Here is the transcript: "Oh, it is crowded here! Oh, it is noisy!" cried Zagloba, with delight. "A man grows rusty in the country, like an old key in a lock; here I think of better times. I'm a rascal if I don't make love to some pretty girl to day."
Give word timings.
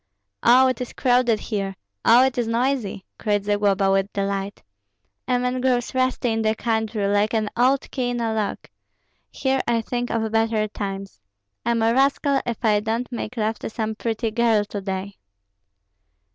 "Oh, 0.41 0.67
it 0.67 0.81
is 0.81 0.93
crowded 0.93 1.39
here! 1.39 1.75
Oh, 2.03 2.25
it 2.25 2.35
is 2.35 2.47
noisy!" 2.47 3.05
cried 3.19 3.45
Zagloba, 3.45 3.91
with 3.91 4.11
delight. 4.13 4.63
"A 5.27 5.37
man 5.37 5.61
grows 5.61 5.93
rusty 5.93 6.31
in 6.31 6.41
the 6.41 6.55
country, 6.55 7.05
like 7.07 7.35
an 7.35 7.51
old 7.55 7.81
key 7.91 8.09
in 8.09 8.19
a 8.19 8.33
lock; 8.33 8.71
here 9.29 9.61
I 9.67 9.79
think 9.81 10.09
of 10.09 10.31
better 10.31 10.67
times. 10.67 11.21
I'm 11.63 11.83
a 11.83 11.93
rascal 11.93 12.41
if 12.47 12.65
I 12.65 12.79
don't 12.79 13.11
make 13.11 13.37
love 13.37 13.59
to 13.59 13.69
some 13.69 13.93
pretty 13.93 14.31
girl 14.31 14.65
to 14.65 14.81
day." 14.81 15.19